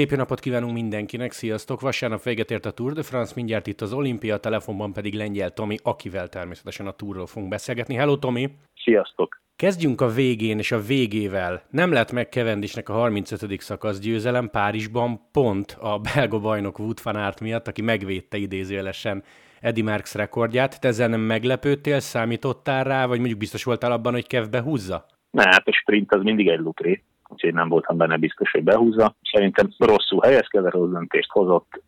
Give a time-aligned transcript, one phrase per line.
[0.00, 1.80] Szép napot kívánunk mindenkinek, sziasztok!
[1.80, 5.76] Vasárnap véget ért a Tour de France, mindjárt itt az Olimpia, telefonban pedig Lengyel Tomi,
[5.82, 7.94] akivel természetesen a Tourról fogunk beszélgetni.
[7.94, 8.50] Hello Tomi!
[8.74, 9.40] Sziasztok!
[9.56, 11.62] Kezdjünk a végén és a végével.
[11.70, 13.60] Nem lett meg Kevendisnek a 35.
[13.60, 19.22] szakasz győzelem Párizsban pont a belga bajnok Wout van Aert miatt, aki megvédte idézőjelesen
[19.60, 20.80] Eddie Merckx rekordját.
[20.80, 25.06] Te ezzel nem meglepődtél, számítottál rá, vagy mondjuk biztos voltál abban, hogy Kev behúzza?
[25.30, 29.14] Ne, hát a sprint az mindig egy lutri úgyhogy nem voltam benne biztos, hogy behúzza.
[29.32, 31.82] Szerintem rosszul helyezkedett, rossz döntést hozott,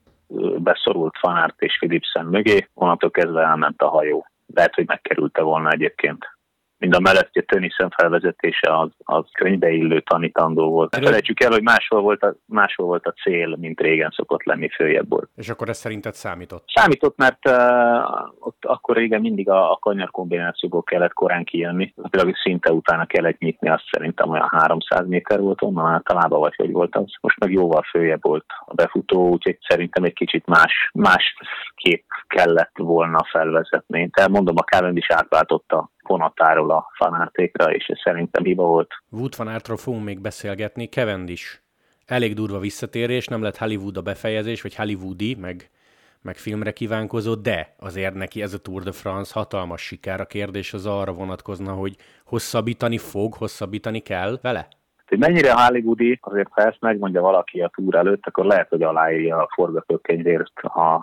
[0.58, 4.26] beszorult Fanárt és Philipsen mögé, onnantól kezdve elment a hajó.
[4.54, 6.26] Lehet, hogy megkerülte volna egyébként
[6.82, 10.96] mind a a Tönnissen felvezetése az, az könyvbeillő tanítandó volt.
[10.96, 14.68] Ne felejtsük el, hogy máshol volt, a, máshol volt a cél, mint régen szokott lenni
[14.68, 15.30] följebb volt.
[15.36, 16.64] És akkor ez szerinted számított?
[16.74, 17.56] Számított, mert uh,
[18.38, 21.94] ott akkor régen mindig a, a kanyar kombinációból kellett korán kijönni.
[22.10, 26.72] Például szinte utána kellett nyitni, azt szerintem olyan 300 méter volt onnan általában, vagy hogy
[26.72, 27.12] volt az.
[27.20, 31.34] Most meg jóval följebb volt a befutó, úgyhogy szerintem egy kicsit más, más
[31.74, 34.10] kép kellett volna felvezetni.
[34.10, 38.90] Tehát mondom, a Cavendish is átváltotta vonatáról a fanártékra, és ez szerintem hiba volt.
[39.10, 41.60] Wood fanártról fogunk még beszélgetni, Cavendish.
[42.06, 45.70] Elég durva visszatérés, nem lett Hollywood a befejezés, vagy Hollywoodi, meg,
[46.20, 50.20] meg filmre kívánkozott, de azért neki ez a Tour de France hatalmas siker.
[50.20, 54.68] A kérdés az arra vonatkozna, hogy hosszabbítani fog, hosszabbítani kell vele?
[55.12, 59.36] Hogy mennyire hollywoodi, azért ha ezt megmondja valaki a túr előtt, akkor lehet, hogy aláírja
[59.36, 60.52] a forgatókönyvért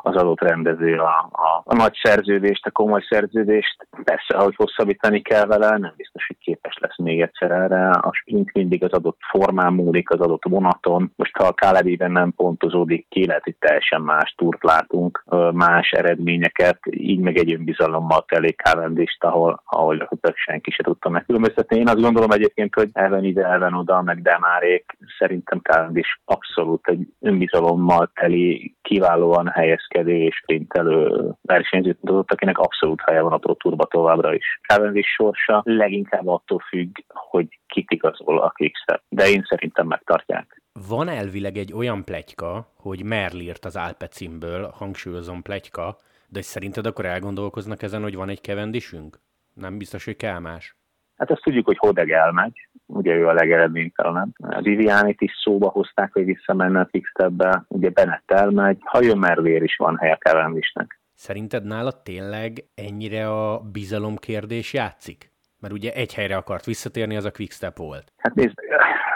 [0.01, 3.87] az adott rendező a, a, a nagy szerződést, a komoly szerződést.
[4.03, 7.89] Persze, hogy hosszabbítani kell vele, nem biztos, hogy képes lesz még egyszer erre.
[7.89, 11.11] A sprint mindig az adott formán múlik, az adott vonaton.
[11.15, 15.23] Most ha a Kálediben nem pontozódik ki, lehet, hogy teljesen más túrt látunk,
[15.53, 21.77] más eredményeket, így meg egy önbizalommal telik Cavendish-t, ahol, ahol senki se tudta megkülönböztetni.
[21.77, 25.61] Én azt gondolom egyébként, hogy elven ide, elven oda meg Demárék szerintem
[25.93, 33.31] is abszolút egy önbizalommal teli, kiválóan helyezkedő és sprintelő versenyzőt mutatott, akinek abszolút helye van
[33.31, 34.59] a Pro Tourba továbbra is.
[34.67, 40.61] Cavendish sorsa leginkább attól függ, hogy kit igazol a Quickstep, de én szerintem megtartják.
[40.87, 47.81] Van elvileg egy olyan pletyka, hogy Merlirt az Alpecimből, hangsúlyozom pletyka, de szerinted akkor elgondolkoznak
[47.81, 49.19] ezen, hogy van egy kevendisünk?
[49.53, 50.77] Nem biztos, hogy kell más.
[51.17, 54.29] Hát azt tudjuk, hogy Hodeg elmegy, ugye ő a legeredménytelenebb.
[54.61, 59.75] Vivianit is szóba hozták, hogy visszamenne a Quickstepbe, ugye Bennett elmegy, ha jön Mervér is
[59.75, 60.99] van helye Cavendish-nek.
[61.13, 65.31] Szerinted nála tényleg ennyire a bizalom kérdés játszik?
[65.59, 68.11] Mert ugye egy helyre akart visszatérni, az a Quickstep volt.
[68.17, 68.53] Hát nézd,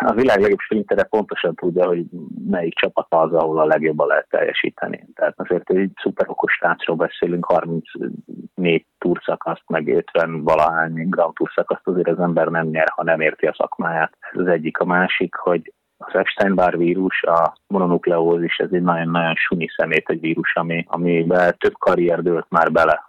[0.05, 2.05] a világ legjobb sprintere pontosan tudja, hogy
[2.47, 5.07] melyik csapat az, ahol a legjobban lehet teljesíteni.
[5.15, 12.07] Tehát azért egy szuper okos srácról beszélünk, 34 túrszakaszt, meg 50 valahány Grand túrszakaszt azért
[12.07, 14.17] az ember nem nyer, ha nem érti a szakmáját.
[14.31, 14.77] Ez az egyik.
[14.77, 20.55] A másik, hogy az Epstein-Barr vírus, a mononukleózis, ez egy nagyon-nagyon sunyi szemét egy vírus,
[20.55, 23.05] ami, amiben több karrier dőlt már bele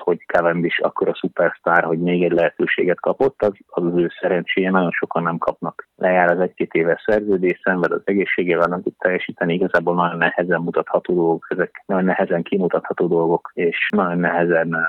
[0.00, 4.70] hogy Cavendish akkor a szupersztár, hogy még egy lehetőséget kapott, az az, az ő szerencséje,
[4.70, 5.88] nagyon sokan nem kapnak.
[5.96, 11.14] Lejár az egy-két éves szerződés, szenved az egészségével, nem tud teljesíteni, igazából nagyon nehezen mutatható
[11.14, 14.82] dolgok, ezek nagyon nehezen kimutatható dolgok, és nagyon nehezen eh,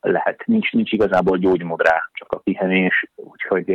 [0.00, 3.70] lehet, nincs, nincs igazából gyógymód rá, csak a pihenés, úgyhogy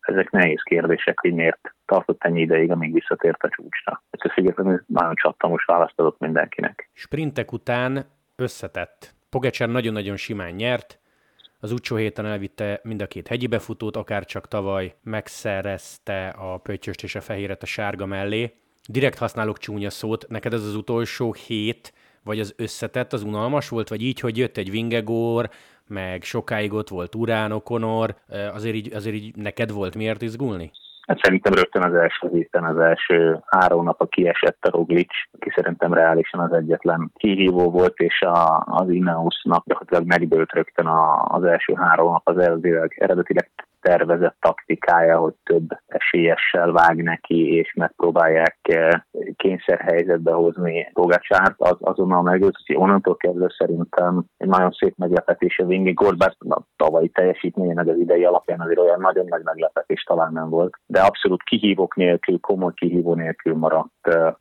[0.00, 4.02] ezek nehéz kérdések, hogy miért tartott ennyi ideig, amíg visszatért a csúcsra.
[4.10, 6.90] Ezt függetlenül nagyon csattamos választ adott mindenkinek.
[6.92, 10.98] Sprintek után összetett Pogacsár nagyon-nagyon simán nyert,
[11.60, 17.02] az utcsó héten elvitte mind a két hegyi befutót, akár csak tavaly megszerezte a pöttyöst
[17.02, 18.54] és a fehéret a sárga mellé.
[18.88, 23.88] Direkt használok csúnya szót, neked ez az utolsó hét, vagy az összetett, az unalmas volt,
[23.88, 25.50] vagy így, hogy jött egy Vingegor,
[25.86, 30.70] meg sokáig ott volt Urán, Okonor, azért így, azért így neked volt miért izgulni?
[31.10, 35.52] Hát szerintem rögtön az első héten, az első három nap a kiesett a Roglic, aki
[35.54, 41.44] szerintem reálisan az egyetlen kihívó volt, és a, az Ineosnak gyakorlatilag megdőlt rögtön a, az
[41.44, 48.58] első három nap az eredetileg, eredetileg tervezett taktikája, hogy több esélyessel vág neki, és megpróbálják
[48.62, 49.00] eh,
[49.36, 56.16] kényszerhelyzetbe hozni Bogacsárt, az azonnal hogy onnantól kezdve szerintem egy nagyon szép meglepetés a Vingigord,
[56.16, 60.74] bár a tavalyi teljesítményen az idei alapján azért olyan nagyon nagy meglepetés talán nem volt,
[60.86, 64.32] de abszolút kihívók nélkül, komoly kihívó nélkül maradt eh,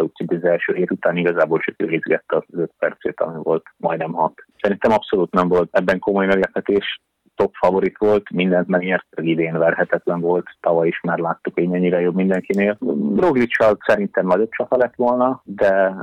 [0.00, 1.86] úgyhogy az első hét után igazából csak ő
[2.26, 4.32] az 5 percét, ami volt majdnem 6.
[4.60, 7.00] Szerintem abszolút nem volt ebben komoly meglepetés,
[7.34, 12.14] top favorit volt, mindent megnyert, idén verhetetlen volt, tavaly is már láttuk, hogy mennyire jobb
[12.14, 12.76] mindenkinél.
[13.16, 15.94] Roglic szerintem nagyobb csata lett volna, de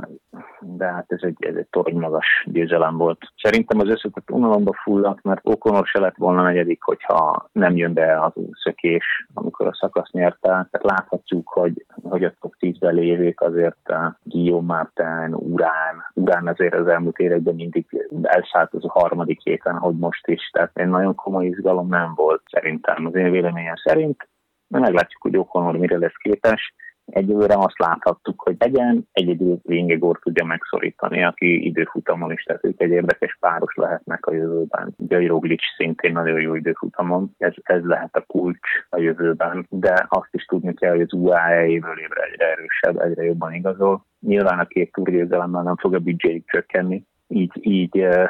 [0.60, 3.18] de hát ez egy, ez egy torony magas győzelem volt.
[3.42, 8.20] Szerintem az összetett unalomba fulladt, mert Okonor se lett volna negyedik, hogyha nem jön be
[8.24, 8.32] az
[8.62, 10.48] szökés, amikor a szakasz nyerte.
[10.48, 16.74] Tehát láthatjuk, hogy, hogy a top 10-ben lévők azért uh, Guillaume Martin, Urán, Urán azért
[16.74, 17.86] az elmúlt években mindig
[18.22, 20.50] elszállt az a harmadik héten, hogy most is.
[20.52, 24.28] Tehát egy nagyon komoly izgalom nem volt szerintem az én véleményem szerint.
[24.68, 26.74] Meglátjuk, hogy Okonor mire lesz képes
[27.06, 32.90] egyelőre azt láthattuk, hogy legyen, egyedül Vingegor tudja megszorítani, aki időfutamon is, tehát ők egy
[32.90, 34.94] érdekes páros lehetnek a jövőben.
[34.98, 40.28] Ugye Roglic szintén nagyon jó időfutamon, ez, ez lehet a kulcs a jövőben, de azt
[40.30, 44.04] is tudni kell, hogy az UAE évről évre egyre erősebb, egyre jobban igazol.
[44.20, 48.28] Nyilván a két túrgyőzelemmel nem fog a büdzséig csökkenni, így, így eh,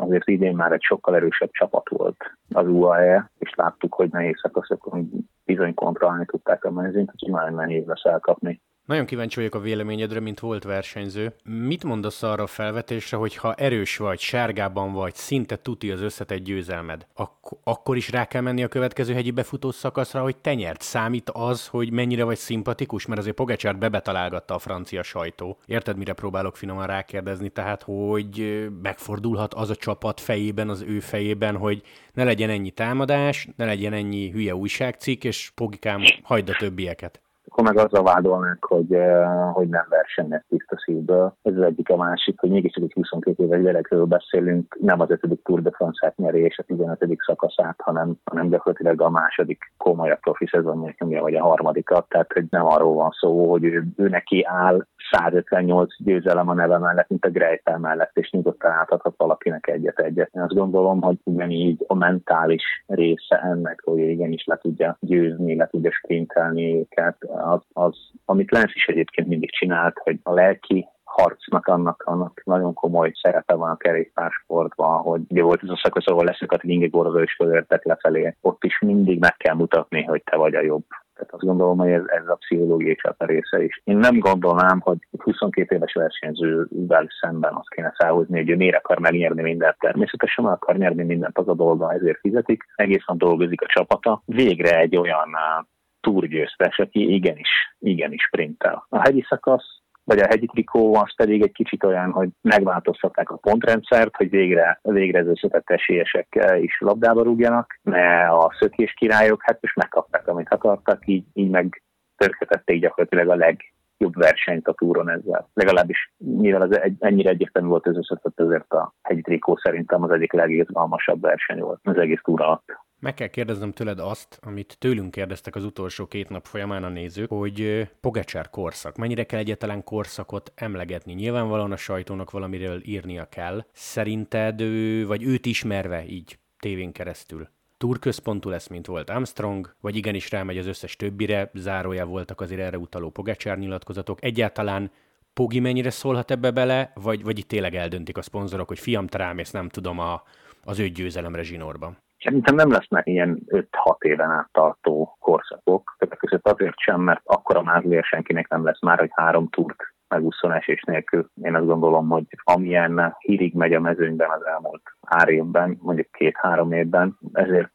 [0.00, 2.16] azért idén már egy sokkal erősebb csapat volt
[2.52, 5.10] az UAE, és láttuk, hogy nehéz szakaszokon
[5.44, 8.60] bizony kontrollálni tudták a mezőnyt, úgyhogy már nehéz lesz elkapni.
[8.90, 11.34] Nagyon kíváncsi vagyok a véleményedre, mint volt versenyző.
[11.44, 16.38] Mit mondasz arra a felvetésre, hogy ha erős vagy, sárgában vagy, szinte tuti az összetett
[16.38, 20.80] győzelmed, ak- akkor is rá kell menni a következő hegyi befutó szakaszra, hogy te nyert.
[20.80, 25.58] Számít az, hogy mennyire vagy szimpatikus, mert azért Pogacsárt bebetalálgatta a francia sajtó.
[25.66, 27.48] Érted, mire próbálok finoman rákérdezni?
[27.48, 31.82] Tehát, hogy megfordulhat az a csapat fejében, az ő fejében, hogy
[32.12, 37.64] ne legyen ennyi támadás, ne legyen ennyi hülye újságcikk, és Pogikám hagyd a többieket akkor
[37.64, 41.34] meg azzal vádolnak, hogy, eh, hogy nem versenyez tiszta szívből.
[41.42, 45.38] Ez az egyik a másik, hogy mégiscsak egy 22 éves gyerekről beszélünk, nem az 5.
[45.42, 47.16] Tour de France-át nyeri és a 15.
[47.26, 52.66] szakaszát, hanem, hanem gyakorlatilag a második komolyabb profi szezonja, vagy a harmadikat, tehát hogy nem
[52.66, 57.30] arról van szó, hogy ő, ő neki áll 158 győzelem a neve mellett, mint a
[57.30, 60.30] Greipel mellett, és nyugodtan átadhat valakinek egyet-egyet.
[60.32, 65.66] Én azt gondolom, hogy ugyanígy a mentális része ennek, hogy igenis le tudja győzni, le
[65.66, 71.66] tudja sprintelni őket, az, az amit Lenz is egyébként mindig csinált, hogy a lelki harcnak
[71.66, 76.24] annak, annak nagyon komoly szerepe van a kerékpársportban, hogy ugye volt ez a szakasz, ahol
[76.24, 80.62] leszakadt Vingegaard és fölértek lefelé, ott is mindig meg kell mutatni, hogy te vagy a
[80.62, 80.84] jobb.
[81.20, 83.80] Tehát azt gondolom, hogy ez, ez a pszichológiai csata része is.
[83.84, 88.98] Én nem gondolnám, hogy 22 éves versenyzővel szemben azt kéne felhozni, hogy ő miért akar
[88.98, 89.78] megnyerni mindent.
[89.78, 92.64] Természetesen meg akar nyerni mindent, az a dolga, ezért fizetik.
[92.74, 94.22] Egészen dolgozik a csapata.
[94.24, 95.66] Végre egy olyan uh,
[96.00, 98.86] túrgyőztes, aki igenis, igenis sprintel.
[98.88, 103.36] A hegyi szakasz vagy a hegyi trikó az pedig egy kicsit olyan, hogy megváltoztatták a
[103.36, 109.58] pontrendszert, hogy végre, végre az összetett esélyesek is labdába rúgjanak, mert a szökés királyok hát
[109.60, 111.82] most megkapták, amit akartak, így, így meg
[112.16, 115.48] törketették gyakorlatilag a legjobb versenyt a túron ezzel.
[115.54, 120.10] Legalábbis mivel az egy, ennyire egyértelmű volt az összetett, ezért a hegyi trikó szerintem az
[120.10, 122.78] egyik legizgalmasabb verseny volt az egész túra alatt.
[123.00, 127.30] Meg kell kérdeznem tőled azt, amit tőlünk kérdeztek az utolsó két nap folyamán a nézők,
[127.30, 128.96] hogy Pogacsár korszak.
[128.96, 131.12] Mennyire kell egyetlen korszakot emlegetni?
[131.12, 133.64] Nyilvánvalóan a sajtónak valamiről írnia kell.
[133.72, 137.48] Szerinted ő, vagy őt ismerve így tévén keresztül,
[137.78, 142.78] túrközpontú lesz, mint volt Armstrong, vagy igenis rámegy az összes többire, zárója voltak azért erre
[142.78, 144.24] utaló Pogacsár nyilatkozatok.
[144.24, 144.90] Egyáltalán
[145.34, 149.18] Pogi mennyire szólhat ebbe bele, vagy, vagy itt tényleg eldöntik a szponzorok, hogy fiam, te
[149.18, 150.22] rámész, nem tudom, a,
[150.64, 151.98] az ő győzelemre zsinórban?
[152.24, 153.66] Szerintem nem lesznek ilyen 5-6
[153.98, 158.98] éven át tartó korszakok, többek között azért sem, mert akkora mázlia senkinek nem lesz már,
[158.98, 159.76] hogy három túrt
[160.08, 161.30] megúszon esés nélkül.
[161.42, 166.72] Én azt gondolom, hogy amilyen hírig megy a mezőnyben az elmúlt pár évben, mondjuk két-három
[166.72, 167.72] évben, ezért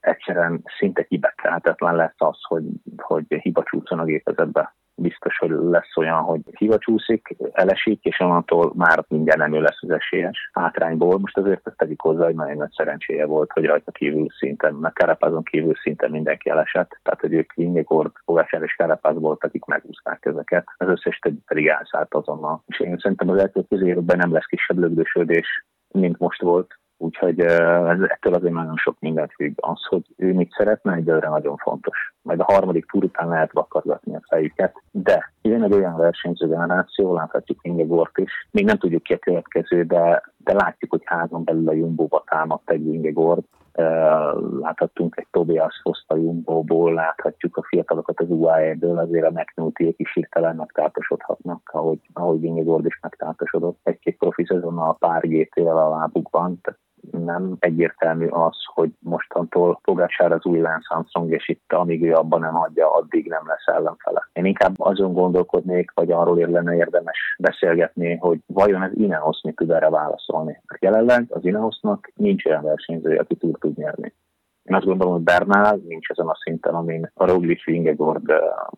[0.00, 2.64] egyszerűen szinte kibekelhetetlen lesz az, hogy,
[2.96, 8.72] hogy hiba csúszon a gépezetbe biztos, hogy lesz olyan, hogy hiva csúszik, elesik, és onnantól
[8.76, 11.18] már mindjárt nem ő lesz az esélyes hátrányból.
[11.18, 14.92] Most azért ezt tegyük hozzá, hogy nagyon nagy szerencséje volt, hogy rajta kívül szinten, meg
[14.92, 16.98] Kerepázon kívül szinten mindenki elesett.
[17.02, 20.64] Tehát, hogy ők Vingegord, Pogácsár és Kerepáz volt, akik megúzták ezeket.
[20.76, 22.62] Az összes többi pedig elszállt azonnal.
[22.66, 28.34] És én szerintem az elkövetkező nem lesz kisebb lögdösödés, mint most volt Úgyhogy ez, ettől
[28.34, 29.52] azért nagyon sok mindent függ.
[29.56, 32.14] Az, hogy ő mit szeretne, egyelőre nagyon fontos.
[32.22, 34.82] Majd a harmadik túr után lehet vakargatni a fejüket.
[34.90, 38.48] De jön egy olyan versenyző generáció, láthatjuk Ingegort is.
[38.50, 42.70] Még nem tudjuk ki a következő, de, de látjuk, hogy házon belül a Jumbo-ba támadt
[42.70, 43.44] egy Ingegord.
[44.60, 50.12] Láthattunk egy Tobias Foszt a Jumbo-ból, láthatjuk a fiatalokat az UAE-ből, azért a McNulty-ék is
[50.14, 53.78] hirtelen megtártosodhatnak, ahogy, ahogy Ingegord is megtártosodott.
[53.82, 56.80] Egy-két profi szezonnal pár GT-vel a lábukban, tehát
[57.10, 62.40] nem egyértelmű az, hogy mostantól Pogácsár az új Lance Armstrong, és itt amíg ő abban
[62.40, 64.28] nem adja, addig nem lesz ellenfele.
[64.32, 69.70] Én inkább azon gondolkodnék, vagy arról lenne érdemes beszélgetni, hogy vajon az Ineos mit tud
[69.70, 70.60] erre válaszolni.
[70.66, 74.14] Mert jelenleg az Ineosnak nincs olyan versenyző, aki túl tud nyerni
[74.70, 78.32] Én azt gondolom, hogy Bernál nincs ezen a szinten, amin a Roglic, Vingegord,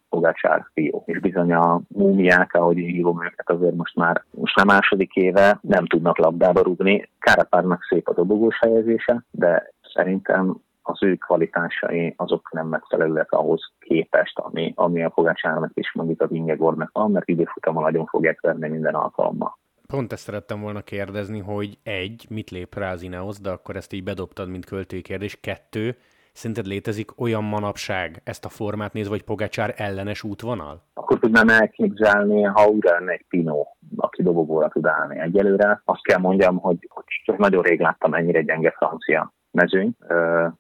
[0.09, 1.03] Pogácsár, Fió.
[1.07, 5.59] És bizony a múmiák, ahogy én hívom őket, azért most már, most már második éve
[5.61, 7.09] nem tudnak labdába rúgni.
[7.19, 14.39] Kárapárnak szép a dobogós helyezése, de szerintem az ő kvalitásai azok nem megfelelőek ahhoz képest,
[14.39, 18.95] ami, ami a Pogácsárnak is mondjuk a Vingegornak van, mert időfutamon nagyon fogják verni minden
[18.95, 19.59] alkalommal.
[19.93, 23.93] Pont ezt szerettem volna kérdezni, hogy egy, mit lép rá az Ineos, de akkor ezt
[23.93, 25.41] így bedobtad, mint költői kérdés.
[25.41, 25.97] Kettő,
[26.33, 30.83] szerinted létezik olyan manapság ezt a formát nézve, vagy Pogácsár ellenes útvonal?
[30.95, 35.21] Akkor tudnám elképzelni, ha újra lenne egy Pino, aki dobogóra tud állni.
[35.21, 39.97] Egyelőre azt kell mondjam, hogy, hogy csak nagyon rég láttam ennyire gyenge francia mezőny.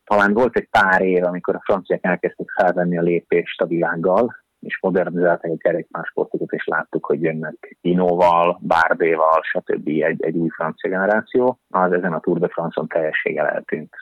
[0.04, 4.78] Talán volt egy pár év, amikor a franciák elkezdték felvenni a lépést a világgal, és
[4.80, 9.88] modernizálták a kerékpársportokat, és láttuk, hogy jönnek Inóval, Bárdéval, stb.
[9.88, 13.94] egy, egy új francia generáció, az ezen a Tour de France-on teljességgel eltűnt.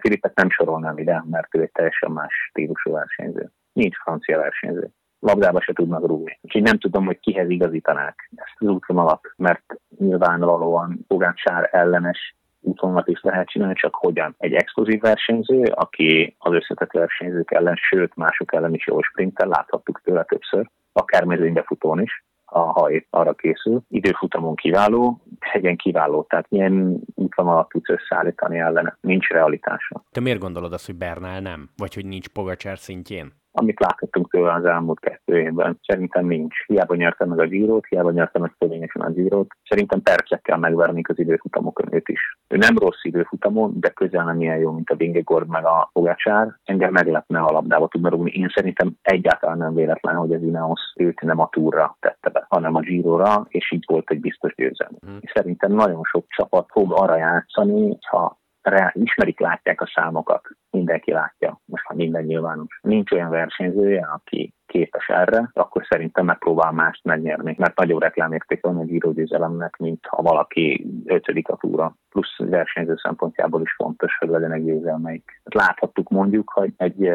[0.00, 3.50] Filipet nem sorolnám ide, mert ő egy teljesen más stílusú versenyző.
[3.72, 4.90] Nincs francia versenyző.
[5.20, 6.38] Labdába se tudnak rúgni.
[6.42, 13.20] Úgyhogy nem tudom, hogy kihez igazítanák ezt az útvonalat, mert nyilvánvalóan Pogácsár ellenes útvonalat is
[13.22, 14.34] lehet csinálni, csak hogyan.
[14.38, 20.00] Egy exkluzív versenyző, aki az összetett versenyzők ellen, sőt mások ellen is jól sprintel, láthattuk
[20.04, 23.82] tőle többször, akár mezőnybefutón is, ha arra készül.
[23.88, 28.96] Időfutamon kiváló, hegyen kiváló, tehát milyen útvonalat tudsz összeállítani ellene.
[29.00, 30.02] Nincs realitása.
[30.10, 31.70] Te miért gondolod azt, hogy Bernál nem?
[31.76, 33.32] Vagy hogy nincs Pogacsár szintjén?
[33.58, 35.78] Amit láthattunk tőle az elmúlt kettő évben.
[35.86, 36.64] Szerintem nincs.
[36.66, 39.46] Hiába nyerte meg a Girot, hiába nyerte meg fölényesen a Girot.
[39.68, 42.20] Szerintem percekkel megverni az időfutamokon őt is.
[42.48, 46.56] Ő nem rossz időfutamon, de közel nem ilyen jó, mint a Vingegord meg a Pogacsár.
[46.64, 48.30] Engem meglepne, ha a labdába tudna rúgni.
[48.30, 52.74] Én szerintem egyáltalán nem véletlen, hogy az Ineos őt nem a túra tette be, hanem
[52.74, 54.96] a Girora, és így volt egy biztos győzelem.
[55.10, 55.16] Mm.
[55.34, 58.38] Szerintem nagyon sok csapat fog arra játszani, ha
[58.68, 62.78] rá, ismerik, látják a számokat, mindenki látja, most már minden nyilvános.
[62.82, 68.80] Nincs olyan versenyzője, aki képes erre, akkor szerintem megpróbál mást megnyerni, mert nagyobb reklámérték van
[68.80, 71.94] egy írógyőzelemnek, mint ha valaki ötödik a túra.
[72.10, 75.40] Plusz versenyző szempontjából is fontos, hogy legyenek győzelmeik.
[75.44, 77.10] Láthattuk mondjuk, hogy egy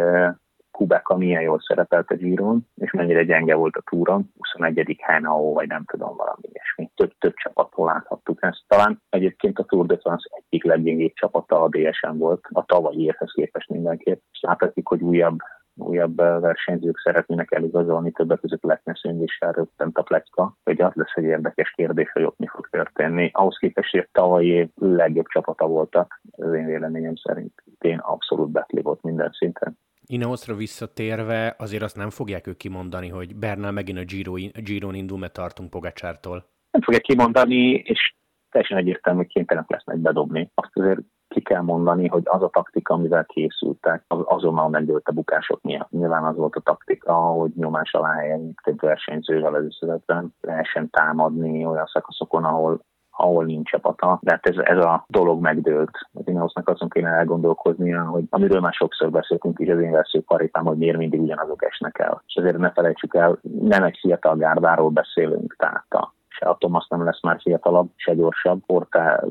[0.78, 4.96] Kubeka milyen jól szerepelt a Giron, és mennyire gyenge volt a túron, 21.
[5.00, 6.92] helyen, vagy nem tudom, valami ilyesmi.
[6.96, 8.64] Több, több csapattól láthattuk ezt.
[8.68, 13.32] Talán egyébként a Tour de France egyik leggyengébb csapata a DSM volt, a tavalyi évhez
[13.34, 14.22] képest mindenképp.
[14.32, 15.38] És láthatjuk, hogy újabb
[15.76, 21.24] újabb versenyzők szeretnének eligazolni, többek között Lekneszünk is rögtent a plecka, hogy az lesz egy
[21.24, 23.30] érdekes kérdés, hogy ott mi fog történni.
[23.34, 28.82] Ahhoz képest, hogy tavalyi év legjobb csapata voltak, az én véleményem szerint én abszolút betli
[28.82, 29.78] volt minden szinten.
[30.14, 35.18] Ineosra visszatérve azért azt nem fogják ők kimondani, hogy Bernal megint a Giro, Giron indul,
[35.18, 36.46] mert tartunk Pogacsártól.
[36.72, 38.14] Nem fogják kimondani, és
[38.50, 40.52] teljesen egyértelmű, hogy kénytelenek lesznek bedobni.
[40.54, 45.12] Azt azért ki kell mondani, hogy az a taktika, amivel készültek, az azonnal megdőlt a
[45.12, 45.90] bukások miatt.
[45.90, 51.66] Nyilván az volt a taktika, hogy nyomás alá helyezik több versenyzővel az összevetben, lehessen támadni
[51.66, 54.20] olyan szakaszokon, ahol ahol nincs csapata.
[54.22, 56.08] De hát ez, ez a dolog megdőlt.
[56.14, 60.78] Az Ineosnak azon kéne elgondolkoznia, hogy amiről már sokszor beszéltünk is az én paripám, hogy
[60.78, 62.24] miért mindig ugyanazok esnek el.
[62.28, 66.88] És azért ne felejtsük el, nem egy fiatal gárdáról beszélünk, tehát a se a Thomas
[66.88, 68.66] nem lesz már fiatalabb, se gyorsabb.
[68.66, 69.24] Porta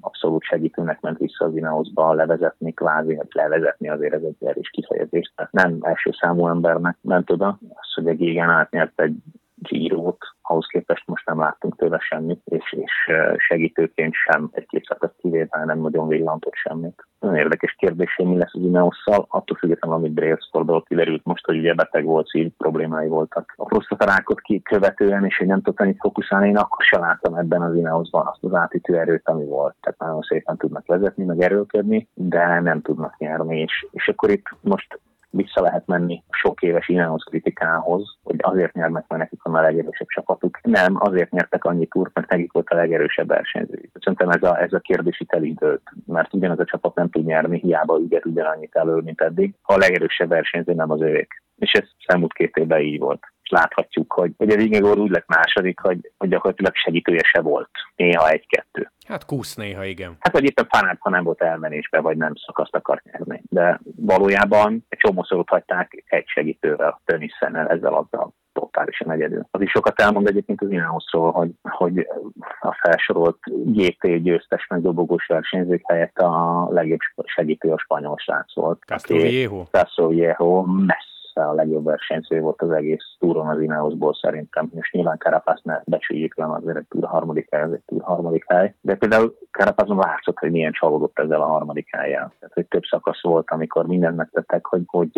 [0.00, 5.32] abszolút segítőnek ment vissza az Ineosba levezetni, kvázi, hogy levezetni azért ez egy erős kifejezés.
[5.36, 7.58] Tehát nem első számú embernek ment oda.
[7.68, 9.16] Az, hogy a Gégen átnyert egy
[9.54, 10.18] Giro-t,
[10.50, 12.92] ahhoz képest most nem láttunk tőle semmit, és, és
[13.36, 17.06] segítőként sem egy-két kivétel nem nagyon villantott semmit.
[17.20, 21.58] Nagyon érdekes kérdés, hogy mi lesz az Ineosszal, attól függetlenül, amit Brailsfordból kiderült most, hogy
[21.58, 23.54] ugye beteg volt, szív problémái voltak.
[23.56, 27.62] A prostatarákot ki követően, és hogy nem tudta annyit fókuszálni, én akkor sem láttam ebben
[27.62, 29.74] az Ineoszban azt az átítő erőt, ami volt.
[29.80, 34.46] Tehát nagyon szépen tudnak vezetni, meg erőlködni, de nem tudnak nyerni, és, és akkor itt
[34.60, 35.00] most
[35.30, 40.06] vissza lehet menni sok éves Ineos kritikához, hogy azért nyernek, mert nekik van a legerősebb
[40.06, 40.58] csapatuk.
[40.62, 43.90] Nem, azért nyertek annyi túrt, mert nekik volt a legerősebb versenyző.
[44.00, 47.58] Szerintem ez a, ez a kérdés itt elidőlt, mert ugyanaz a csapat nem tud nyerni,
[47.58, 51.42] hiába ügyet ugyanannyit elő, mint eddig, a legerősebb versenyző nem az övék.
[51.56, 55.80] És ez elmúlt két évben így volt láthatjuk, hogy, hogy a Vigegor úgy lett második,
[55.80, 57.70] hogy, hogy gyakorlatilag segítője se volt.
[57.96, 58.90] Néha egy-kettő.
[59.06, 60.16] Hát kúsz néha, igen.
[60.18, 63.42] Hát vagy éppen fanát, ha nem volt elmenésbe, vagy nem szakaszt akart nyerni.
[63.48, 69.46] De valójában egy csomószor hagyták egy segítővel, Tönnisszennel, ezzel azzal totálisan egyedül.
[69.50, 72.06] Az is sokat elmond egyébként az Ineosról, hogy, hogy
[72.60, 78.82] a felsorolt GT győztes meg dobogós versenyzők helyett a legjobb segítő a spanyol srác volt.
[78.86, 79.64] Castro Viejo.
[79.70, 84.70] Castro Viejo messze messze a legjobb versenyző volt az egész túron az Ineosból szerintem.
[84.74, 88.44] És nyilván Carapaz ne becsüljük le, azért egy túr harmadik hely, ez egy túr harmadik
[88.46, 88.74] hely.
[88.80, 92.32] De például Carapazon látszott, hogy milyen csalódott ezzel a harmadik helyen.
[92.38, 95.16] Tehát, hogy több szakasz volt, amikor mindent megtettek, hogy, hogy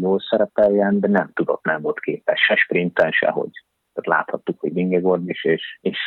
[0.00, 3.64] jól szerepeljen, de nem tudott, nem volt képes se sprinten, sehogy.
[3.92, 5.98] Tehát láthattuk, hogy Vingegord is, és, és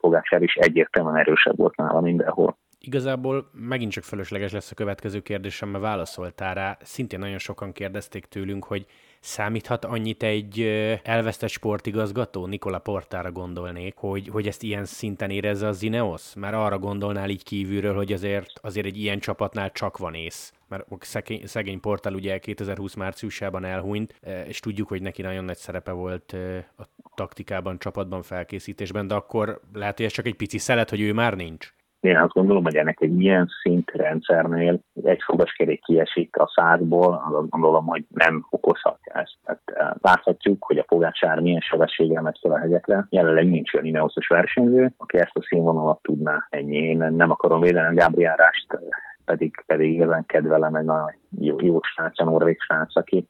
[0.00, 2.56] Pogácsár is egyértelműen erősebb volt nála mindenhol.
[2.84, 6.78] Igazából megint csak fölösleges lesz a következő kérdésem, mert válaszoltál rá.
[6.82, 8.86] Szintén nagyon sokan kérdezték tőlünk, hogy
[9.20, 10.60] számíthat annyit egy
[11.02, 16.34] elvesztett sportigazgató, Nikola Portára gondolnék, hogy, hogy ezt ilyen szinten érezze az Ineos?
[16.34, 20.86] Már arra gondolnál így kívülről, hogy azért, azért egy ilyen csapatnál csak van ész mert
[21.00, 24.14] szegény, szegény portál ugye 2020 márciusában elhunyt,
[24.46, 26.36] és tudjuk, hogy neki nagyon nagy szerepe volt
[26.76, 26.84] a
[27.14, 31.34] taktikában, csapatban, felkészítésben, de akkor lehet, hogy ez csak egy pici szelet, hogy ő már
[31.34, 31.72] nincs.
[32.02, 37.86] Én azt gondolom, hogy ennek egy ilyen szintrendszernél egy fogaskerék kiesik a százból, azt gondolom,
[37.86, 39.36] hogy nem okozhatja ezt.
[39.44, 43.06] Tehát eh, láthatjuk, hogy a Pogácsár milyen sebességgel megy fel a hegyekre.
[43.10, 46.76] Jelenleg nincs olyan Ineoszos versenyző, aki ezt a színvonalat tudná ennyi.
[46.76, 48.78] Én nem akarom védeni Gabriel Rást,
[49.24, 53.28] pedig, pedig igazán kedvelem egy nagyon jó, jó srác, a norvég srác, aki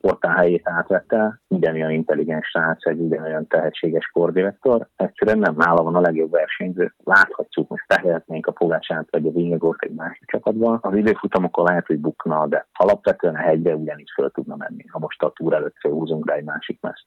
[0.00, 4.88] a helyét átvette, ugyanolyan intelligens srác, egy ugyanolyan tehetséges kordirektor.
[4.96, 6.94] Egyszerűen nem nála van a legjobb versenyző.
[7.04, 10.78] Láthatjuk, most tehetnénk a Pogácsát vagy a Vingegort egy másik csapatban.
[10.82, 15.22] Az időfutamokon lehet, hogy bukna, de alapvetően a hegybe ugyanígy föl tudna menni, ha most
[15.22, 17.06] a túr előtt húzunk rá egy másik meszt.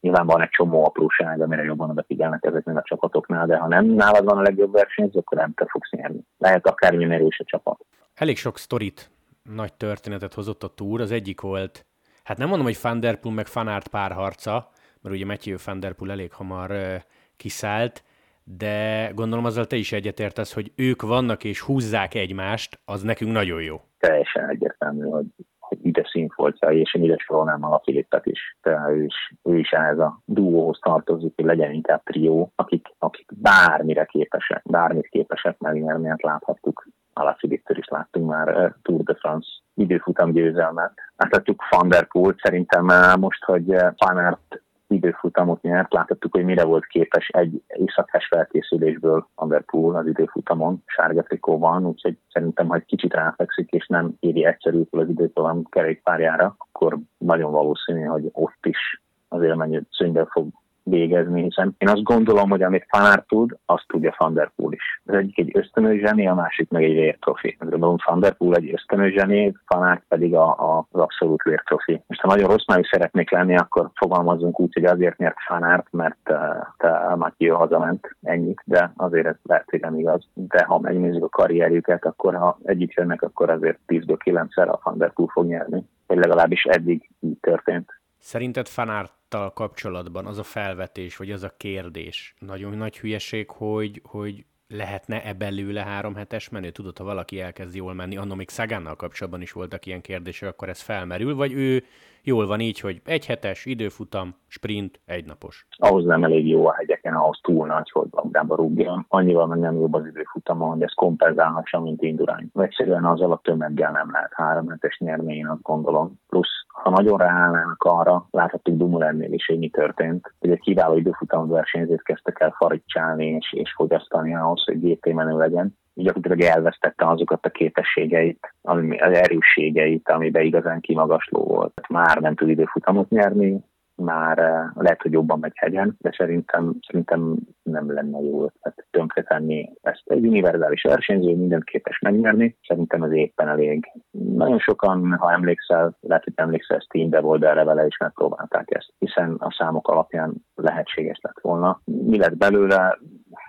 [0.00, 4.24] Nyilván van egy csomó apróság, amire jobban odafigyelnek ezeknél a csapatoknál, de ha nem nálad
[4.24, 6.20] van a legjobb versenyző, akkor nem te fogsz nyerni.
[6.38, 7.86] Lehet akármilyen erős a csapat.
[8.14, 9.10] Elég sok sztorit,
[9.42, 11.00] nagy történetet hozott a túr.
[11.00, 11.84] Az egyik volt
[12.24, 15.92] hát nem mondom, hogy Van Der Poel meg Fanart párharca, mert ugye Matthew Van Der
[15.92, 16.94] Poel elég hamar uh,
[17.36, 18.04] kiszállt,
[18.44, 23.62] de gondolom azzal te is egyetértesz, hogy ők vannak és húzzák egymást, az nekünk nagyon
[23.62, 23.80] jó.
[23.98, 25.26] Teljesen egyértelmű, hogy,
[25.58, 28.56] hogy ide színfoltja, és én ide sorolnám a Filippet is.
[28.60, 33.30] Tehát ő is, ő is ehhez a duóhoz tartozik, hogy legyen inkább trió, akik, akik
[33.34, 40.32] bármire képesek, bármit képesek megnyerni, hát láthattuk Alaphilipptől is láttunk már Tour de France időfutam
[40.32, 40.92] győzelmet.
[41.16, 42.84] Láthatjuk Van der Poel, szerintem
[43.20, 49.96] most, hogy Panert időfutamot nyert, láthattuk, hogy mire volt képes egy éjszakás felkészülésből Van Poel
[49.96, 55.08] az időfutamon, sárga van, úgyhogy szerintem, ha egy kicsit ráfekszik, és nem éri egyszerű az
[55.08, 60.48] időfutam kerékpárjára, akkor nagyon valószínű, hogy ott is az élmennyi szönyvel fog
[60.84, 65.02] végezni, hiszen én azt gondolom, hogy amit Fanár tud, azt tudja Van der Poel is.
[65.06, 67.56] Az egyik egy ösztönös zseni, a másik meg egy vértrofi.
[67.58, 72.02] Gondolom Van der Poel egy ösztönös zseni, Fanár pedig a, a, az abszolút vértrofi.
[72.06, 76.30] Most ha nagyon rossz májú szeretnék lenni, akkor fogalmazunk úgy, hogy azért nyert Fanárt, mert
[76.30, 76.38] uh,
[76.76, 80.28] te Mathieu hazament ennyit, de azért ez lehet, hogy nem igaz.
[80.34, 84.98] De ha megnézzük a karrierjüket, akkor ha együtt jönnek, akkor azért 10-ből 9-szer a Van
[84.98, 85.84] der Poel fog nyerni.
[86.06, 87.99] Vagy legalábbis eddig így történt.
[88.20, 94.44] Szerinted Fanárttal kapcsolatban az a felvetés, vagy az a kérdés nagyon nagy hülyeség, hogy, hogy
[94.68, 96.70] lehetne-e belőle három hetes menő?
[96.70, 100.68] Tudod, ha valaki elkezd jól menni, annak még Szagánnal kapcsolatban is voltak ilyen kérdések, akkor
[100.68, 101.84] ez felmerül, vagy ő
[102.22, 105.66] jól van így, hogy egy hetes, időfutam, sprint, egynapos.
[105.76, 109.04] Ahhoz nem elég jó a hegyeken, ahhoz túl nagy, hogy labdába rúgjon.
[109.08, 112.50] Annyival meg nem jobb az időfutamon, hogy ez kompenzálhassa, mint indurány.
[112.54, 116.20] Egyszerűen az a tömeggel nem lehet három hetes nyerni, azt gondolom.
[116.28, 121.48] Plusz, ha nagyon ráállnának arra, láthattuk Dumulennél is, hogy mi történt, hogy egy kiváló időfutam
[121.48, 127.46] versenyzőt kezdtek el faricsálni és, és fogyasztani ahhoz, hogy GT menő legyen gyakorlatilag elvesztette azokat
[127.46, 131.80] a képességeit, az erősségeit, amiben igazán kimagasló volt.
[131.88, 133.64] Már nem tud időfutamot nyerni,
[134.00, 139.70] már eh, lehet, hogy jobban megy hegyen, de szerintem, szerintem nem lenne jó ötlet tönkretenni
[139.82, 140.02] ezt.
[140.04, 143.92] Egy univerzális versenyző, mindent képes megnyerni, szerintem ez éppen elég.
[144.10, 148.92] Nagyon sokan, ha emlékszel, lehet, hogy emlékszel, Steambe volt, de erre vele is megpróbálták ezt,
[148.98, 151.80] hiszen a számok alapján lehetséges lett volna.
[151.84, 152.98] Mi lett belőle?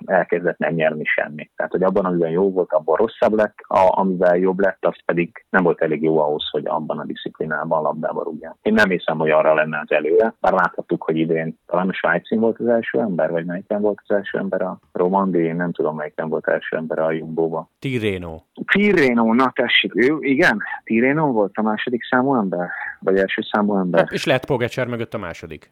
[0.06, 1.52] Elkezdett nem nyerni semmit.
[1.56, 5.46] Tehát, hogy abban, amiben jó volt, abban rosszabb lett, a, amivel jobb lett, az pedig
[5.50, 8.58] nem volt elég jó ahhoz, hogy abban a disziplinában labdába rúgjon.
[8.62, 10.34] Én nem hiszem, hogy arra lenne az előre.
[10.40, 14.16] Bár láthattuk, hogy idén talán a Svájcin volt az első ember, vagy melyiken volt az
[14.16, 17.70] első ember a Romandi, én nem tudom, melyiken volt az első ember a Jumbo-ba.
[17.80, 18.42] Tirreno.
[18.66, 24.00] Tirreno, na tessék, ő, igen, Tirreno volt a második számú ember, vagy első számú ember.
[24.00, 25.72] Hát, és lehet Pogacsár mögött a második.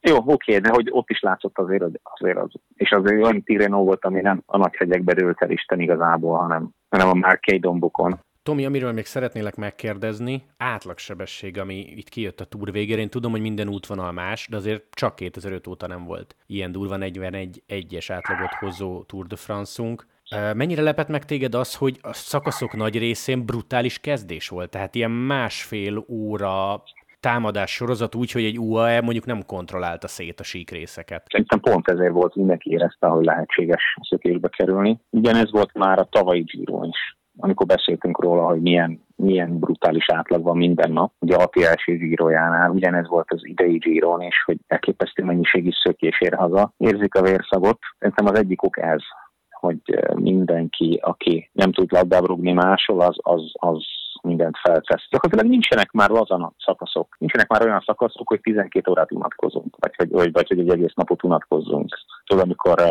[0.00, 4.04] Jó, oké, de hogy ott is látszott azért, azért az, és azért olyan Tirreno volt,
[4.04, 8.20] ami nem a nagy hegyekbe dőlt el Isten igazából, hanem, hanem a Márkei dombokon.
[8.42, 13.00] Tomi, amiről még szeretnélek megkérdezni, átlagsebesség, ami itt kijött a túr végére.
[13.00, 16.96] Én tudom, hogy minden útvonal más, de azért csak 2005 óta nem volt ilyen durva
[16.96, 20.06] 41 egyes átlagot hozó Tour de France-unk.
[20.54, 24.70] Mennyire lepett meg téged az, hogy a szakaszok nagy részén brutális kezdés volt?
[24.70, 26.82] Tehát ilyen másfél óra
[27.20, 31.24] támadás sorozat úgy, hogy egy UAE mondjuk nem kontrollálta szét a síkrészeket.
[31.28, 35.00] Szerintem pont ezért volt, mindenki érezte, hogy lehetséges szökésbe kerülni.
[35.10, 40.42] Ugyanez volt már a tavalyi Giro is amikor beszéltünk róla, hogy milyen, milyen brutális átlag
[40.42, 41.12] van minden nap.
[41.18, 46.34] Ugye a első zsírójánál ugyanez volt az idei zsíron is, hogy elképesztő mennyiségű szökés ér
[46.34, 46.72] haza.
[46.76, 47.78] Érzik a vérszagot.
[47.98, 49.02] Szerintem az egyik ok ez,
[49.50, 49.80] hogy
[50.14, 53.84] mindenki, aki nem tud labdába rúgni máshol, az, az, az
[54.22, 55.08] mindent feltesz.
[55.10, 57.16] Gyakorlatilag nincsenek már lazan szakaszok.
[57.18, 60.94] Nincsenek már olyan szakaszok, hogy 12 órát unatkozunk, vagy hogy, vagy, vagy hogy egy egész
[60.94, 61.88] napot unatkozzunk.
[62.24, 62.88] Tudod, amikor uh,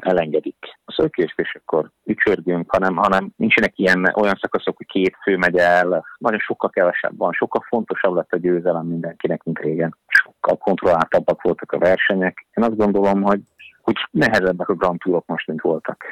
[0.00, 5.36] elengedik a szökést, és akkor ücsörgünk, hanem, hanem nincsenek ilyen olyan szakaszok, hogy két fő
[5.36, 9.96] megy el, nagyon sokkal kevesebb van, sokkal fontosabb lett a győzelem mindenkinek, mint régen.
[10.06, 12.46] Sokkal kontrolláltabbak voltak a versenyek.
[12.54, 13.40] Én azt gondolom, hogy
[13.82, 16.04] hogy nehezebbek a Grand Tourok most, mint voltak.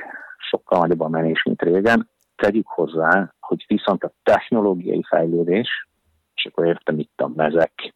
[0.50, 2.08] Sokkal nagyobb a menés, mint régen.
[2.40, 5.88] Tegyük hozzá, hogy viszont a technológiai fejlődés,
[6.34, 7.94] és akkor értem itt a mezek,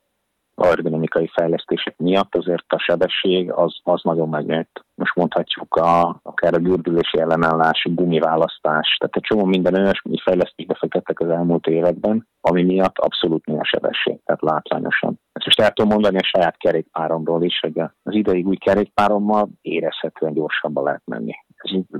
[0.54, 4.84] aerodinamikai fejlesztések miatt azért a sebesség az, az nagyon megnőtt.
[4.94, 11.20] Most mondhatjuk a, akár a gördülési ellenállás, gumiválasztás, tehát egy csomó minden olyasmi fejlesztésbe fektettek
[11.20, 15.20] az elmúlt években, ami miatt abszolút nő a sebesség, tehát látványosan.
[15.32, 20.34] Ezt most el tudom mondani a saját kerékpáromról is, hogy az idei új kerékpárommal érezhetően
[20.34, 21.34] gyorsabban lehet menni.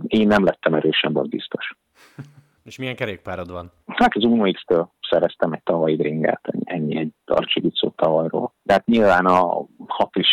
[0.07, 1.77] Én nem lettem erősebb, az biztos.
[2.64, 3.70] És milyen kerékpárod van?
[3.87, 8.53] Hát az Uno X-től szereztem egy tavalyi ringert, ennyi egy Darcsivicó tavalyról.
[8.62, 10.29] De hát nyilván a 6 is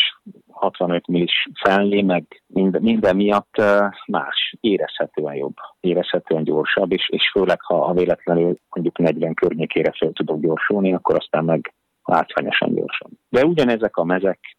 [0.52, 3.62] 65 millis felné, meg minden, minden miatt
[4.08, 10.12] más, érezhetően jobb, érezhetően gyorsabb, és, és főleg, ha, ha véletlenül mondjuk 40 környékére fel
[10.12, 13.10] tudok gyorsulni, akkor aztán meg látványosan gyorsan.
[13.30, 14.58] De ugyanezek a mezek,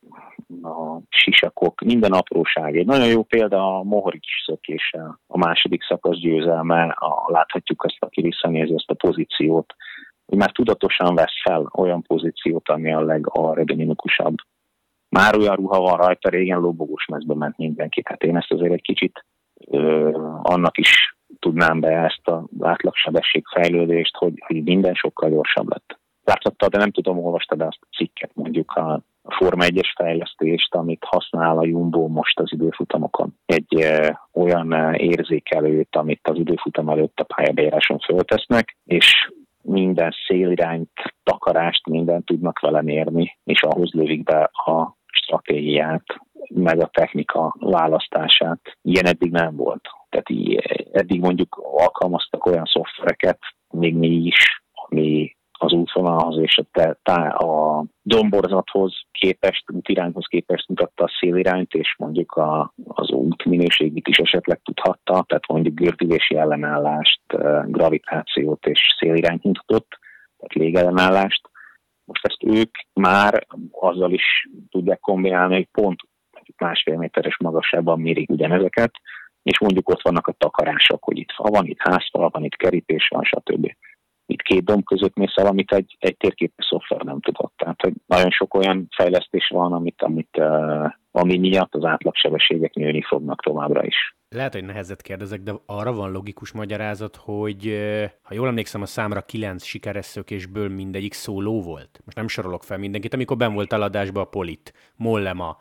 [0.63, 2.77] a sisakok, minden apróság.
[2.77, 8.21] Egy nagyon jó példa a Mohoric szökése, a második szakasz győzelme, a, láthatjuk ezt, aki
[8.21, 9.75] visszanézi ezt a pozíciót,
[10.27, 14.35] hogy már tudatosan vesz fel olyan pozíciót, ami a legaerodinamikusabb.
[15.09, 18.03] Már olyan ruha van rajta, régen lobogós mezbe ment mindenki.
[18.03, 19.25] Tehát én ezt azért egy kicsit
[19.71, 20.11] ö,
[20.43, 26.01] annak is tudnám be ezt az átlagsebesség fejlődést, hogy, hogy minden sokkal gyorsabb lett.
[26.25, 31.59] Láthatta, de nem tudom, olvastad azt a cikket, mondjuk a Forma 1-es fejlesztést, amit használ
[31.59, 33.37] a Jumbo most az időfutamokon.
[33.47, 33.87] Egy
[34.33, 39.33] olyan érzékelőt, amit az időfutam előtt a pályabejáráson föltesznek, és
[39.63, 40.91] minden szélirányt,
[41.23, 46.05] takarást, mindent tudnak vele mérni, és ahhoz lövik be a stratégiát,
[46.49, 48.61] meg a technika választását.
[48.83, 49.89] Ilyen eddig nem volt.
[50.09, 50.59] Tehát
[50.93, 53.39] eddig mondjuk alkalmaztak olyan szoftvereket,
[53.71, 60.69] még mi is, ami az útvonalhoz és a, te, tá, a domborzathoz képest, útirányhoz képest
[60.69, 66.37] mutatta a szélirányt, és mondjuk a, az út minőségét is esetleg tudhatta, tehát mondjuk gördülési
[66.37, 67.21] ellenállást,
[67.67, 69.99] gravitációt és szélirányt mutatott,
[70.37, 71.51] tehát légellenállást.
[72.05, 76.01] Most ezt ők már azzal is tudják kombinálni, hogy pont
[76.57, 78.91] másfél méteres magasságban mérik ugyanezeket,
[79.43, 83.09] és mondjuk ott vannak a takarások, hogy itt fa van, itt házfal van, itt kerítés
[83.09, 83.73] van, stb
[84.33, 87.53] itt két domb között mész el, amit egy, egy térképes szoftver nem tudott.
[87.57, 93.03] Tehát, hogy nagyon sok olyan fejlesztés van, amit, amit uh, ami miatt az átlagsebességek nőni
[93.03, 94.17] fognak továbbra is.
[94.29, 97.81] Lehet, hogy nehezet kérdezek, de arra van logikus magyarázat, hogy
[98.23, 102.01] ha jól emlékszem, a számra kilenc sikeres szökésből mindegyik szóló volt.
[102.05, 105.57] Most nem sorolok fel mindenkit, amikor ben volt eladásba a Polit, Mollema,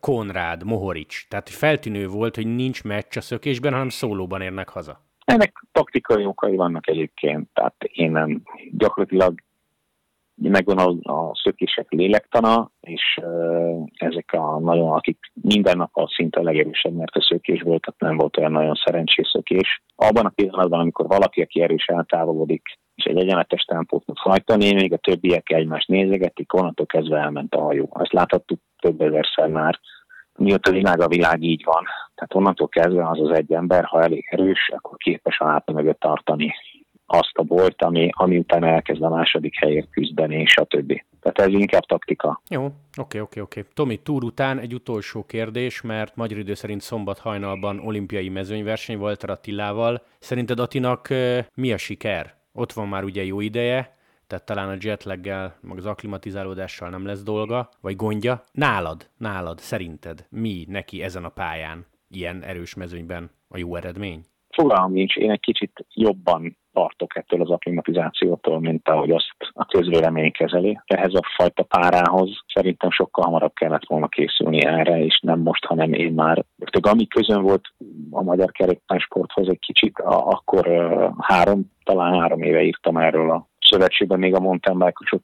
[0.00, 1.28] Konrád, Mohorics.
[1.28, 5.04] Tehát feltűnő volt, hogy nincs meccs a szökésben, hanem szólóban érnek haza.
[5.26, 9.34] Ennek taktikai okai vannak egyébként, tehát én nem gyakorlatilag
[10.34, 16.40] megvan a, a szökések lélektana, és uh, ezek a nagyon, akik minden nap a szinte
[16.40, 19.82] a legerősebb, mert a szökés volt, tehát nem volt olyan nagyon szerencsés szökés.
[19.96, 22.62] Abban a pillanatban, amikor valaki, aki erős eltávolodik,
[22.94, 27.60] és egy egyenletes tempót tud hajtani, még a többiek egymást nézegetik, onnantól kezdve elment a
[27.60, 27.96] hajó.
[28.00, 29.80] Ezt láthattuk több ezerszer már,
[30.38, 31.84] mióta világ a világ így van.
[32.14, 36.00] Tehát onnantól kezdve az az egy ember, ha elég erős, akkor képes a háta mögött
[36.00, 36.54] tartani
[37.06, 41.04] azt a bolt, ami, ami utána elkezd a második helyért küzdeni, és a többi.
[41.20, 42.40] Tehát ez inkább taktika.
[42.48, 43.64] Jó, oké, oké, oké.
[43.74, 49.22] Tomi, túr után egy utolsó kérdés, mert magyar idő szerint szombat hajnalban olimpiai mezőnyverseny volt
[49.22, 50.02] Attilával.
[50.18, 51.08] Szerinted Atinak
[51.54, 52.34] mi a siker?
[52.52, 53.95] Ott van már ugye jó ideje,
[54.26, 58.40] tehát talán a jetlaggel, meg az aklimatizálódással nem lesz dolga, vagy gondja.
[58.52, 64.24] Nálad, nálad, szerinted mi neki ezen a pályán, ilyen erős mezőnyben a jó eredmény?
[64.48, 70.32] Fogalmam nincs, én egy kicsit jobban tartok ettől az aklimatizációtól, mint ahogy azt a közvélemény
[70.32, 70.80] kezeli.
[70.84, 75.92] Ehhez a fajta párához szerintem sokkal hamarabb kellett volna készülni erre, és nem most, hanem
[75.92, 76.44] én már.
[76.58, 77.64] Tehát ami közön volt
[78.10, 80.66] a magyar kerékpársporthoz egy kicsit, akkor
[81.18, 85.20] három, talán három éve írtam erről a szövetségben még a mountain bike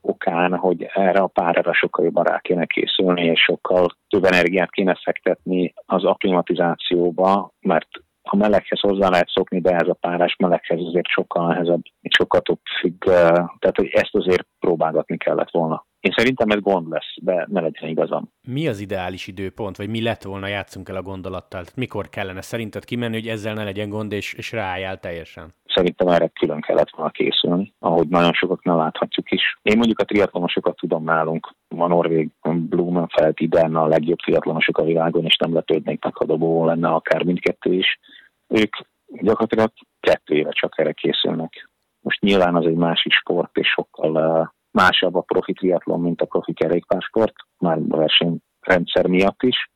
[0.00, 4.98] okán, hogy erre a párára sokkal jobban rá kéne készülni, és sokkal több energiát kéne
[5.02, 7.88] fektetni az akklimatizációba, mert
[8.22, 12.58] a meleghez hozzá lehet szokni, de ez a párás meleghez azért sokkal nehezebb, sokkal több
[12.80, 15.86] függ, tehát hogy ezt azért próbálgatni kellett volna.
[16.00, 18.32] Én szerintem ez gond lesz, de ne legyen igazam.
[18.48, 21.64] Mi az ideális időpont, vagy mi lett volna, játszunk el a gondolattal?
[21.76, 25.52] Mikor kellene szerinted kimenni, hogy ezzel ne legyen gond, és, és ráálljál teljesen?
[25.74, 29.58] Szerintem erre külön kellett volna készülni, ahogy nagyon sokat nem láthatjuk is.
[29.62, 35.24] Én mondjuk a triatlonosokat tudom nálunk, van Norvég Blumenfeld ide a legjobb triatlonosok a világon,
[35.24, 37.98] és nem lepődnék meg, ha dobó lenne akár mindkettő is.
[38.48, 38.74] Ők
[39.06, 41.68] gyakorlatilag kettő éve csak erre készülnek.
[42.00, 46.52] Most nyilván az egy másik sport, és sokkal másabb a profi triatlon, mint a profi
[46.52, 49.70] kerékpársport, már a versenyrendszer miatt is,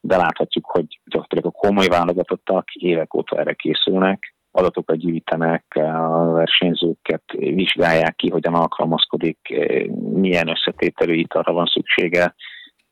[0.00, 7.22] de láthatjuk, hogy gyakorlatilag a komoly válogatottak évek óta erre készülnek, adatokat gyűjtenek, a versenyzőket
[7.32, 9.38] vizsgálják ki, hogyan alkalmazkodik,
[10.12, 12.34] milyen összetételű italra van szüksége,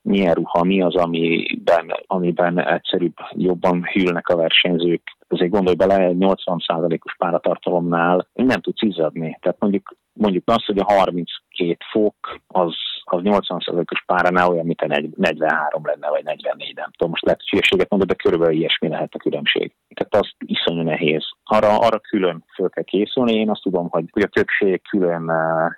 [0.02, 5.02] milyen ruha, mi az, amiben, amiben egyszerűbb, jobban hűlnek a versenyzők.
[5.28, 9.38] Azért gondolj bele, 80%-os páratartalomnál nem tudsz izzadni.
[9.40, 12.14] Tehát mondjuk, mondjuk azt, hogy a 32 fok
[12.46, 12.74] az
[13.12, 17.90] az 80%-os páránál olyan, mint a 43 lenne, vagy 44, nem tudom, most lehet hülyeséget
[17.90, 19.72] mondod, de körülbelül ilyesmi lehet a különbség.
[19.94, 21.24] Tehát az iszonyú nehéz.
[21.44, 23.32] Arra, arra külön föl kell készülni.
[23.32, 25.70] Én azt tudom, hogy, hogy a többség külön eh,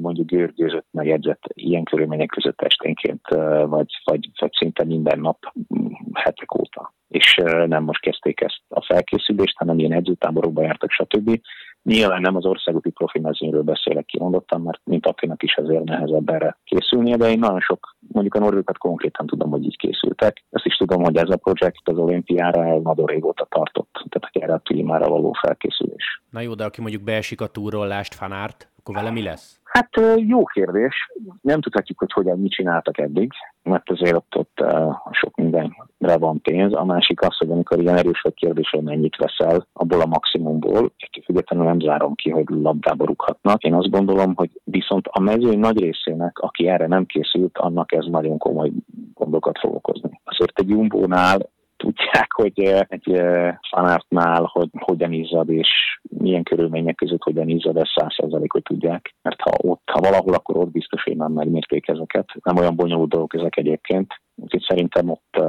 [0.00, 5.38] mondjuk görgőzött, meg ilyen körülmények között esténként, eh, vagy, vagy, vagy szinte minden nap
[5.74, 6.94] mm, hetek óta.
[7.08, 11.40] És eh, nem most kezdték ezt a felkészülést, hanem ilyen edzőtáborokba jártak, stb.
[11.82, 16.58] Nyilván nem az országúti profi mezőnyről beszélek kimondottan, mert mint akinek is azért nehezebb erre
[16.64, 20.44] készülnie, de én nagyon sok, mondjuk a norvégokat konkrétan tudom, hogy így készültek.
[20.50, 24.58] Ezt is tudom, hogy ez a projekt az olimpiára nagyon régóta tartott, tehát erre a
[24.58, 26.22] klímára való felkészülés.
[26.30, 29.60] Na jó, de aki mondjuk beesik a túrollást, fanárt, akkor vele mi lesz?
[29.64, 31.12] Hát jó kérdés.
[31.40, 34.64] Nem tudhatjuk, hogy hogyan mit csináltak eddig, mert azért ott, ott
[35.10, 36.72] sok mindenre van pénz.
[36.74, 40.92] A másik az, hogy amikor ilyen erős vagy hogy mennyit veszel abból a maximumból,
[41.24, 43.62] függetlenül nem zárom ki, hogy labdába rúghatnak.
[43.62, 48.04] Én azt gondolom, hogy viszont a mezőny nagy részének, aki erre nem készült, annak ez
[48.06, 48.70] nagyon komoly
[49.14, 50.20] gondokat fog okozni.
[50.24, 51.50] Azért egy Jumbo-nál
[51.82, 53.22] tudják, hogy egy
[53.70, 55.68] fanártnál hogy hogyan izzad, és
[56.02, 59.14] milyen körülmények között hogyan izzad, ezt száz hogy tudják.
[59.22, 62.26] Mert ha ott, ha valahol, akkor ott biztos, hogy nem megmérték ezeket.
[62.42, 64.12] Nem olyan bonyolult dolgok ezek egyébként.
[64.34, 65.42] Úgyhogy szerintem ott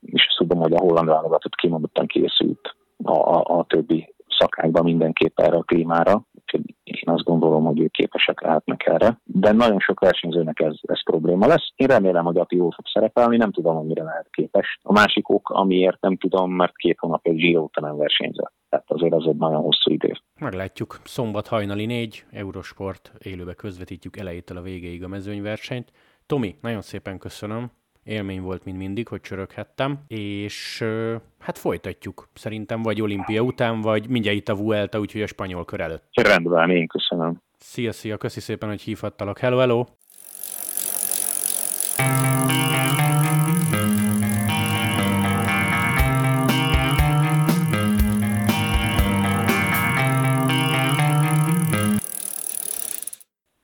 [0.00, 5.56] is tudom, hogy a holland válogatott kimondottan készült a, a, a többi szakákban mindenképp erre
[5.56, 6.22] a klímára.
[7.06, 9.18] Én azt gondolom, hogy ők képesek lehetnek erre.
[9.24, 11.72] De nagyon sok versenyzőnek ez, ez probléma lesz.
[11.74, 14.78] Én remélem, hogy Ati jól fog szerepelni, nem tudom, hogy mire lehet képes.
[14.82, 18.52] A másik ok, amiért nem tudom, mert két hónap egy Giro nem versenyzett.
[18.68, 20.12] Tehát azért az egy nagyon hosszú idő.
[20.40, 20.96] Meglátjuk.
[21.04, 25.92] Szombat hajnali négy, Eurosport, élőbe közvetítjük elejétől a végéig a mezőnyversenyt.
[26.26, 27.70] Tomi, nagyon szépen köszönöm
[28.04, 30.84] élmény volt, mint mindig, hogy csöröghettem, és
[31.38, 32.28] hát folytatjuk.
[32.34, 36.04] Szerintem vagy olimpia után, vagy mindjárt itt a Vuelta, úgyhogy a spanyol kör előtt.
[36.12, 37.40] Rendben, én köszönöm.
[37.58, 39.38] Szia, szia, köszi szépen, hogy hívhattalak.
[39.38, 39.84] Hello, hello!